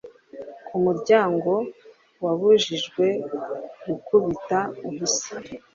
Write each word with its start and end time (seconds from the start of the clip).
ku 0.67 0.75
muryango 0.85 1.51
wabujijwe 2.23 3.05
gukubita 3.87 4.59
ubusa, 4.87 5.33